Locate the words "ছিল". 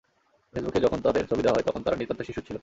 2.41-2.55